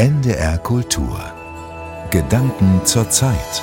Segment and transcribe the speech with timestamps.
[0.00, 1.18] NDR Kultur.
[2.12, 3.62] Gedanken zur Zeit.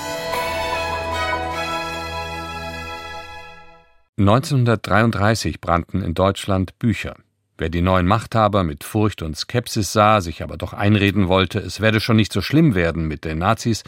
[4.18, 7.16] 1933 brannten in Deutschland Bücher.
[7.58, 11.80] Wer die neuen Machthaber mit Furcht und Skepsis sah, sich aber doch einreden wollte, es
[11.80, 13.86] werde schon nicht so schlimm werden mit den Nazis,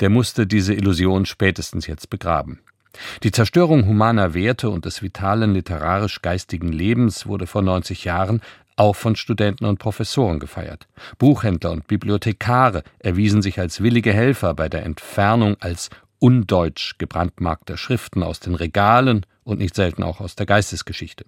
[0.00, 2.60] der musste diese Illusion spätestens jetzt begraben.
[3.22, 8.40] Die Zerstörung humaner Werte und des vitalen literarisch-geistigen Lebens wurde vor 90 Jahren
[8.76, 10.86] auch von Studenten und Professoren gefeiert.
[11.18, 18.22] Buchhändler und Bibliothekare erwiesen sich als willige Helfer bei der Entfernung als undeutsch gebrandmarkter Schriften
[18.22, 21.24] aus den Regalen und nicht selten auch aus der Geistesgeschichte.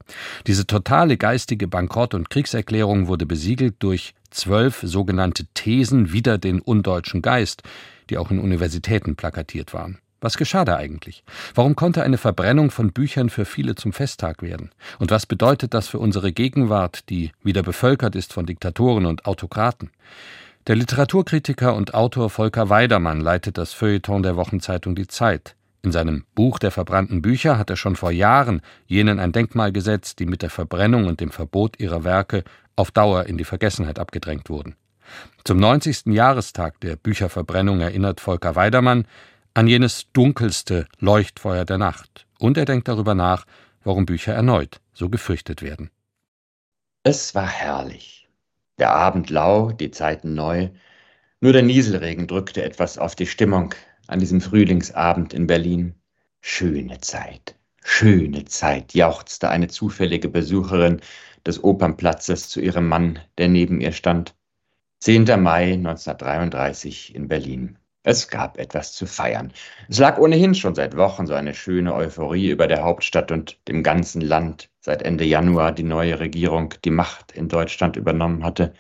[0.47, 7.23] Diese totale geistige Bankrott- und Kriegserklärung wurde besiegelt durch zwölf sogenannte Thesen wider den undeutschen
[7.23, 7.63] Geist,
[8.11, 9.99] die auch in Universitäten plakatiert waren.
[10.21, 11.25] Was geschah da eigentlich?
[11.55, 14.71] Warum konnte eine Verbrennung von Büchern für viele zum Festtag werden?
[14.99, 19.91] Und was bedeutet das für unsere Gegenwart, die wieder bevölkert ist von Diktatoren und Autokraten?
[20.67, 25.57] Der Literaturkritiker und Autor Volker Weidermann leitet das Feuilleton der Wochenzeitung Die Zeit.
[25.83, 30.19] In seinem Buch der verbrannten Bücher hat er schon vor Jahren jenen ein Denkmal gesetzt,
[30.19, 32.45] die mit der Verbrennung und dem Verbot ihrer Werke
[32.77, 34.77] auf Dauer in die Vergessenheit abgedrängt wurden.
[35.45, 36.07] Zum 90.
[36.07, 39.07] Jahrestag der Bücherverbrennung erinnert Volker Weidermann,
[39.55, 43.47] an jenes dunkelste Leuchtfeuer der Nacht, und er denkt darüber nach,
[43.83, 45.91] warum Bücher erneut so gefürchtet werden.
[47.03, 48.29] Es war herrlich.
[48.79, 50.69] Der Abend lau, die Zeiten neu.
[51.41, 53.75] Nur der Nieselregen drückte etwas auf die Stimmung
[54.07, 55.95] an diesem Frühlingsabend in Berlin.
[56.43, 61.01] Schöne Zeit, schöne Zeit, jauchzte eine zufällige Besucherin
[61.47, 64.35] des Opernplatzes zu ihrem Mann, der neben ihr stand.
[64.99, 65.25] 10.
[65.43, 67.79] Mai 1933 in Berlin.
[68.03, 69.53] Es gab etwas zu feiern.
[69.89, 73.83] Es lag ohnehin schon seit Wochen so eine schöne Euphorie über der Hauptstadt und dem
[73.83, 78.73] ganzen Land, seit Ende Januar die neue Regierung die Macht in Deutschland übernommen hatte.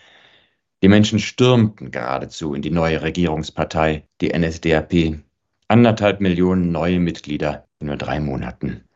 [0.82, 5.20] Die Menschen stürmten geradezu in die neue Regierungspartei, die NSDAP.
[5.68, 8.88] Anderthalb Millionen neue Mitglieder in nur drei Monaten.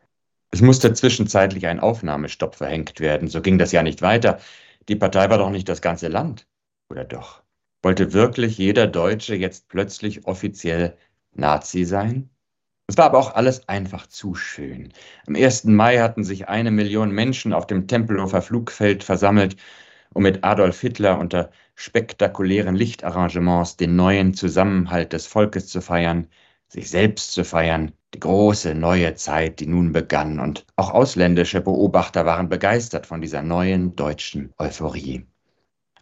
[0.49, 3.27] Es musste zwischenzeitlich ein Aufnahmestopp verhängt werden.
[3.27, 4.39] So ging das ja nicht weiter.
[4.89, 6.47] Die Partei war doch nicht das ganze Land.
[6.89, 7.44] Oder doch?
[7.85, 10.97] Wollte wirklich jeder Deutsche jetzt plötzlich offiziell
[11.33, 12.31] Nazi sein?
[12.87, 14.91] Es war aber auch alles einfach zu schön.
[15.27, 15.65] Am 1.
[15.65, 19.57] Mai hatten sich eine Million Menschen auf dem Tempelhofer Flugfeld versammelt,
[20.15, 26.25] um mit Adolf Hitler unter spektakulären Lichtarrangements den neuen Zusammenhalt des Volkes zu feiern,
[26.67, 32.25] sich selbst zu feiern, die große neue Zeit, die nun begann, und auch ausländische Beobachter
[32.25, 35.27] waren begeistert von dieser neuen deutschen Euphorie.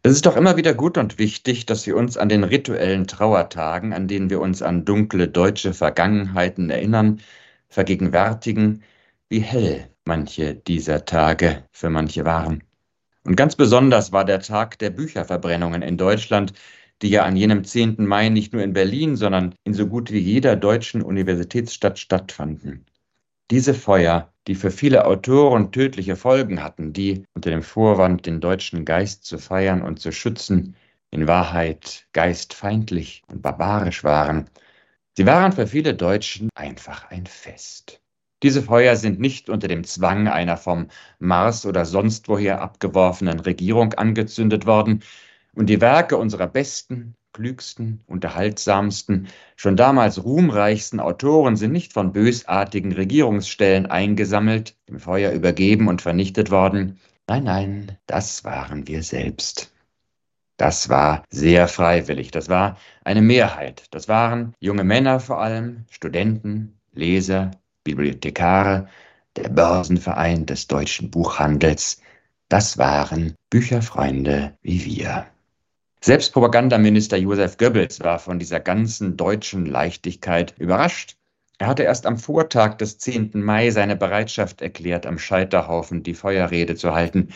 [0.06, 3.94] Es ist doch immer wieder gut und wichtig, dass wir uns an den rituellen Trauertagen,
[3.94, 7.22] an denen wir uns an dunkle deutsche Vergangenheiten erinnern,
[7.70, 8.84] vergegenwärtigen,
[9.30, 12.64] wie hell manche dieser Tage für manche waren.
[13.24, 16.52] Und ganz besonders war der Tag der Bücherverbrennungen in Deutschland,
[17.02, 18.06] die ja an jenem 10.
[18.06, 22.86] Mai nicht nur in Berlin, sondern in so gut wie jeder deutschen Universitätsstadt stattfanden.
[23.52, 28.86] Diese Feuer die für viele Autoren tödliche Folgen hatten, die unter dem Vorwand, den deutschen
[28.86, 30.76] Geist zu feiern und zu schützen,
[31.12, 34.50] in Wahrheit geistfeindlich und barbarisch waren.
[35.16, 38.02] Sie waren für viele Deutschen einfach ein Fest.
[38.42, 40.88] Diese Feuer sind nicht unter dem Zwang einer vom
[41.20, 45.04] Mars oder sonst woher abgeworfenen Regierung angezündet worden,
[45.56, 52.94] und die Werke unserer besten, klügsten, unterhaltsamsten, schon damals ruhmreichsten Autoren sind nicht von bösartigen
[52.94, 57.00] Regierungsstellen eingesammelt, dem Feuer übergeben und vernichtet worden.
[57.28, 59.74] Nein, nein, das waren wir selbst.
[60.58, 66.80] Das war sehr freiwillig, das war eine Mehrheit, das waren junge Männer vor allem, Studenten,
[66.94, 67.52] Leser,
[67.84, 68.88] Bibliothekare,
[69.36, 72.02] der Börsenverein des deutschen Buchhandels,
[72.50, 75.26] das waren Bücherfreunde wie wir.
[76.06, 81.16] Selbst Propagandaminister Josef Goebbels war von dieser ganzen deutschen Leichtigkeit überrascht.
[81.60, 83.32] Er hatte erst am Vortag des 10.
[83.36, 87.30] Mai seine Bereitschaft erklärt, am Scheiterhaufen die Feuerrede zu halten.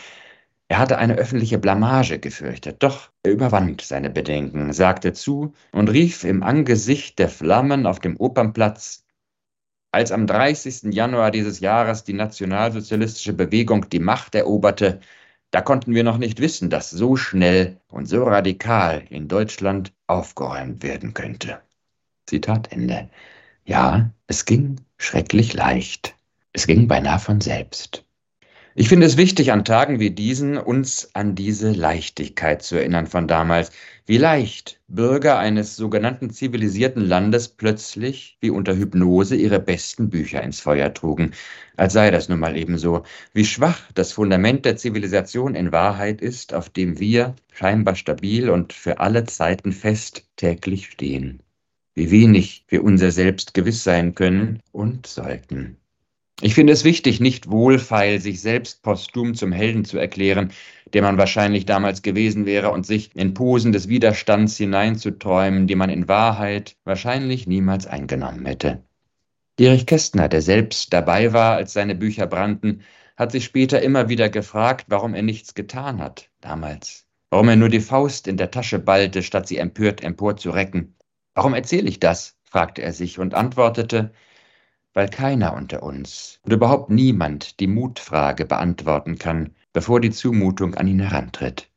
[0.68, 6.24] Er hatte eine öffentliche Blamage gefürchtet, doch er überwand seine Bedenken, sagte zu und rief
[6.24, 9.02] im Angesicht der Flammen auf dem Opernplatz
[9.92, 10.92] als am 30.
[10.92, 15.00] Januar dieses Jahres die nationalsozialistische Bewegung die Macht eroberte,
[15.50, 20.82] da konnten wir noch nicht wissen, dass so schnell und so radikal in Deutschland aufgeräumt
[20.82, 21.60] werden könnte.
[22.26, 23.08] Zitat Ende.
[23.64, 26.14] Ja, es ging schrecklich leicht.
[26.52, 28.04] Es ging beinahe von selbst.
[28.80, 33.26] Ich finde es wichtig, an Tagen wie diesen uns an diese Leichtigkeit zu erinnern von
[33.26, 33.72] damals.
[34.06, 40.60] Wie leicht Bürger eines sogenannten zivilisierten Landes plötzlich, wie unter Hypnose, ihre besten Bücher ins
[40.60, 41.32] Feuer trugen,
[41.76, 43.02] als sei das nun mal ebenso.
[43.32, 48.72] Wie schwach das Fundament der Zivilisation in Wahrheit ist, auf dem wir, scheinbar stabil und
[48.72, 51.42] für alle Zeiten fest, täglich stehen.
[51.96, 55.78] Wie wenig wir unser Selbst gewiss sein können und sollten.
[56.40, 60.52] Ich finde es wichtig, nicht wohlfeil sich selbst posthum zum Helden zu erklären,
[60.92, 65.90] der man wahrscheinlich damals gewesen wäre, und sich in Posen des Widerstands hineinzuträumen, die man
[65.90, 68.84] in Wahrheit wahrscheinlich niemals eingenommen hätte.
[69.58, 72.82] Erich Kästner, der selbst dabei war, als seine Bücher brannten,
[73.16, 77.06] hat sich später immer wieder gefragt, warum er nichts getan hat, damals.
[77.30, 80.94] Warum er nur die Faust in der Tasche ballte, statt sie empört emporzurecken.
[81.34, 82.36] Warum erzähle ich das?
[82.44, 84.12] fragte er sich und antwortete,
[84.94, 90.88] weil keiner unter uns und überhaupt niemand die Mutfrage beantworten kann, bevor die Zumutung an
[90.88, 91.68] ihn herantritt.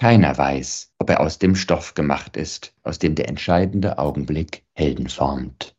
[0.00, 5.08] Keiner weiß, ob er aus dem Stoff gemacht ist, aus dem der entscheidende Augenblick Helden
[5.08, 5.74] formt.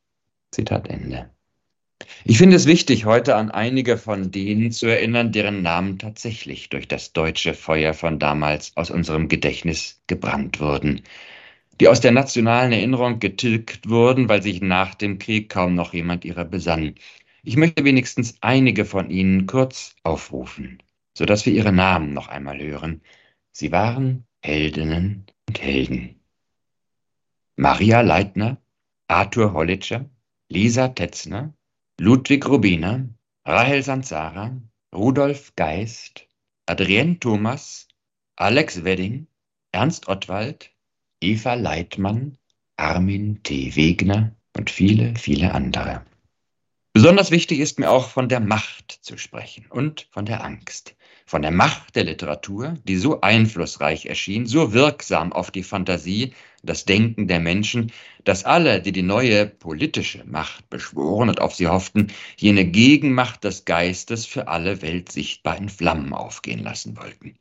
[0.52, 1.30] Zitat Ende.
[2.24, 6.88] Ich finde es wichtig, heute an einige von denen zu erinnern, deren Namen tatsächlich durch
[6.88, 11.02] das deutsche Feuer von damals aus unserem Gedächtnis gebrannt wurden,
[11.80, 16.26] die aus der nationalen Erinnerung getilgt wurden, weil sich nach dem Krieg kaum noch jemand
[16.26, 16.96] ihrer besann.
[17.44, 20.84] Ich möchte wenigstens einige von ihnen kurz aufrufen,
[21.14, 23.02] sodass wir ihre Namen noch einmal hören.
[23.52, 26.20] Sie waren Heldinnen und Helden.
[27.56, 28.58] Maria Leitner,
[29.08, 30.10] Arthur Hollitscher,
[30.50, 31.54] Lisa Tetzner,
[32.00, 33.08] Ludwig Rubiner,
[33.46, 34.62] Rahel Sanzara,
[34.94, 36.28] Rudolf Geist,
[36.66, 37.88] Adrienne Thomas,
[38.36, 39.28] Alex Wedding,
[39.72, 40.72] Ernst Ottwald,
[41.22, 42.38] Eva Leitmann,
[42.78, 43.76] Armin T.
[43.76, 46.06] Wegner und viele, viele andere.
[46.94, 50.96] Besonders wichtig ist mir auch von der Macht zu sprechen und von der Angst.
[51.26, 56.34] Von der Macht der Literatur, die so einflussreich erschien, so wirksam auf die Fantasie,
[56.64, 57.92] das Denken der Menschen,
[58.24, 62.08] dass alle, die die neue politische Macht beschworen und auf sie hofften,
[62.38, 67.36] jene Gegenmacht des Geistes für alle Welt sichtbar in Flammen aufgehen lassen wollten.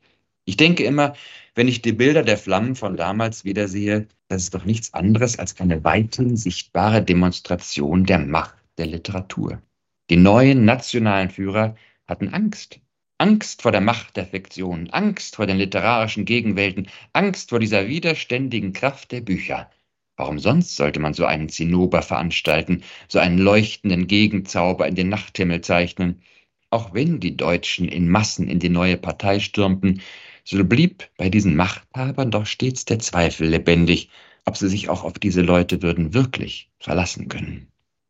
[0.49, 1.13] Ich denke immer,
[1.53, 5.59] wenn ich die Bilder der Flammen von damals wiedersehe, das ist doch nichts anderes als
[5.59, 9.61] eine weithin sichtbare Demonstration der Macht der Literatur.
[10.09, 11.75] Die neuen nationalen Führer
[12.07, 12.79] hatten Angst.
[13.19, 18.73] Angst vor der Macht der Fiktion, Angst vor den literarischen Gegenwelten, Angst vor dieser widerständigen
[18.73, 19.69] Kraft der Bücher.
[20.17, 25.61] Warum sonst sollte man so einen Zinnober veranstalten, so einen leuchtenden Gegenzauber in den Nachthimmel
[25.61, 26.23] zeichnen?
[26.71, 30.01] Auch wenn die Deutschen in Massen in die neue Partei stürmten,
[30.49, 34.09] so blieb bei diesen Machthabern doch stets der Zweifel lebendig,
[34.45, 37.67] ob sie sich auch auf diese Leute würden wirklich verlassen können.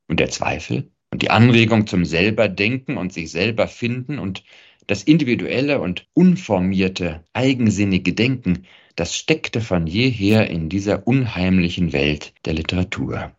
[0.07, 4.43] Und der Zweifel und die Anregung zum selberdenken und sich selber finden und
[4.87, 8.65] das individuelle und unformierte, eigensinnige Denken,
[8.95, 13.31] das steckte von jeher in dieser unheimlichen Welt der Literatur.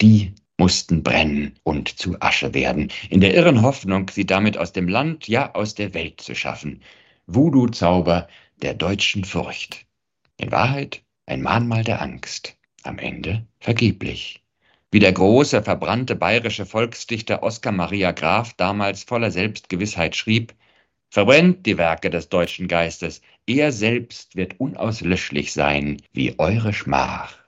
[0.00, 4.88] Die mussten brennen und zu Asche werden, in der irren Hoffnung, sie damit aus dem
[4.88, 6.80] Land, ja aus der Welt zu schaffen,
[7.26, 8.28] Voodoo-Zauber
[8.62, 9.86] der deutschen Furcht.
[10.36, 14.42] In Wahrheit ein Mahnmal der Angst, am Ende vergeblich.
[14.90, 20.54] Wie der große, verbrannte bayerische Volksdichter Oskar Maria Graf damals voller Selbstgewissheit schrieb,
[21.08, 27.38] Verbrennt die Werke des deutschen Geistes, er selbst wird unauslöschlich sein wie eure Schmach.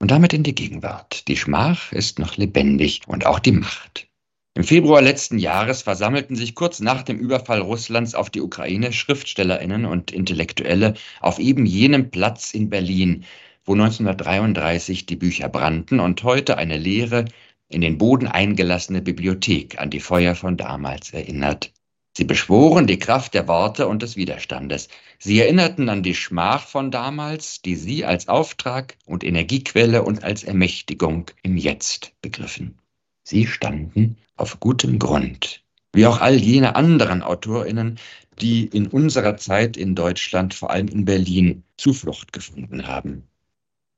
[0.00, 1.28] Und damit in die Gegenwart.
[1.28, 4.08] Die Schmach ist noch lebendig und auch die Macht.
[4.56, 9.84] Im Februar letzten Jahres versammelten sich kurz nach dem Überfall Russlands auf die Ukraine Schriftstellerinnen
[9.84, 13.24] und Intellektuelle auf eben jenem Platz in Berlin,
[13.64, 17.24] wo 1933 die Bücher brannten und heute eine leere,
[17.68, 21.72] in den Boden eingelassene Bibliothek an die Feuer von damals erinnert.
[22.16, 24.86] Sie beschworen die Kraft der Worte und des Widerstandes.
[25.18, 30.44] Sie erinnerten an die Schmach von damals, die sie als Auftrag und Energiequelle und als
[30.44, 32.78] Ermächtigung im Jetzt begriffen.
[33.26, 35.64] Sie standen auf gutem Grund,
[35.94, 37.98] wie auch all jene anderen Autorinnen,
[38.40, 43.26] die in unserer Zeit in Deutschland, vor allem in Berlin, Zuflucht gefunden haben.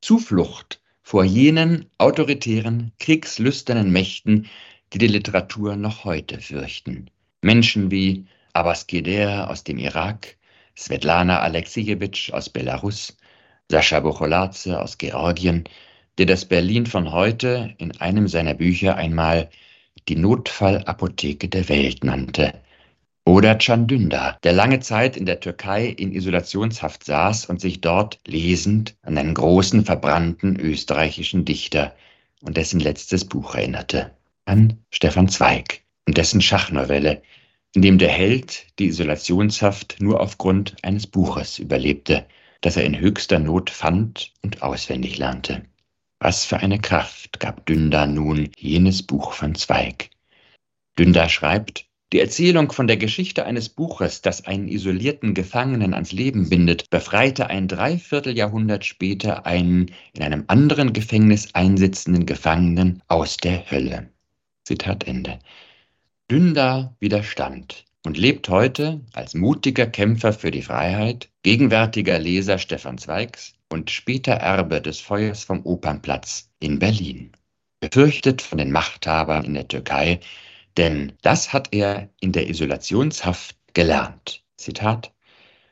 [0.00, 4.46] Zuflucht vor jenen autoritären, kriegslüsternen Mächten,
[4.92, 7.10] die die Literatur noch heute fürchten.
[7.42, 10.36] Menschen wie Abbas Geder aus dem Irak,
[10.76, 13.16] Svetlana Alexejewitsch aus Belarus,
[13.68, 15.64] Sascha Bocholadze aus Georgien,
[16.18, 19.50] der das Berlin von heute in einem seiner Bücher einmal
[20.08, 22.54] die Notfallapotheke der Welt nannte.
[23.24, 28.20] Oder Can Dündar, der lange Zeit in der Türkei in Isolationshaft saß und sich dort
[28.26, 31.94] lesend an einen großen verbrannten österreichischen Dichter
[32.42, 34.12] und dessen letztes Buch erinnerte,
[34.44, 37.20] an Stefan Zweig und dessen Schachnovelle
[37.76, 42.24] in dem der Held die Isolationshaft nur aufgrund eines Buches überlebte,
[42.62, 45.66] das er in höchster Not fand und auswendig lernte.
[46.18, 50.10] Was für eine Kraft gab Dündar nun jenes Buch von Zweig.
[50.98, 56.48] Dündar schreibt, die Erzählung von der Geschichte eines Buches, das einen isolierten Gefangenen ans Leben
[56.48, 64.08] bindet, befreite ein Dreivierteljahrhundert später einen in einem anderen Gefängnis einsitzenden Gefangenen aus der Hölle.
[64.64, 65.38] Zitat Ende.
[66.30, 73.54] Dündar widerstand und lebt heute als mutiger Kämpfer für die Freiheit, gegenwärtiger Leser Stefan Zweigs
[73.68, 77.32] und später Erbe des Feuers vom Opernplatz in Berlin.
[77.80, 80.20] Befürchtet von den Machthabern in der Türkei,
[80.76, 84.44] denn das hat er in der Isolationshaft gelernt.
[84.56, 85.12] Zitat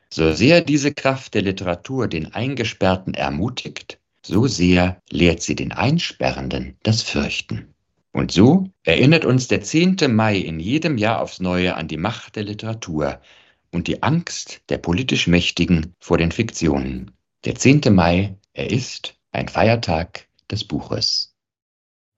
[0.09, 6.75] So sehr diese Kraft der Literatur den Eingesperrten ermutigt, so sehr lehrt sie den Einsperrenden
[6.83, 7.74] das Fürchten.
[8.15, 9.97] Und so erinnert uns der 10.
[10.07, 13.19] Mai in jedem Jahr aufs Neue an die Macht der Literatur
[13.73, 17.11] und die Angst der politisch Mächtigen vor den Fiktionen.
[17.43, 17.81] Der 10.
[17.93, 21.35] Mai, er ist ein Feiertag des Buches.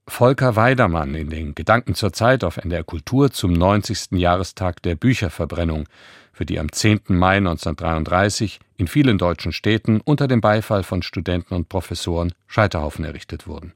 [0.08, 4.20] Volker Weidermann in den Gedanken zur Zeit auf NDR Kultur zum 90.
[4.20, 5.86] Jahrestag der Bücherverbrennung,
[6.32, 7.06] für die am 10.
[7.08, 13.48] Mai 1933 in vielen deutschen Städten unter dem Beifall von Studenten und Professoren Scheiterhaufen errichtet
[13.48, 13.74] wurden.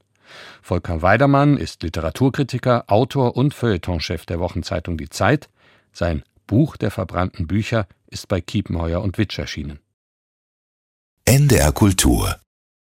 [0.62, 5.48] Volker Weidermann ist Literaturkritiker, Autor und Feuilletonchef der Wochenzeitung Die Zeit.
[5.92, 9.78] Sein Buch der verbrannten Bücher ist bei Kiepenheuer und Witsch erschienen.
[11.24, 12.36] NDR Kultur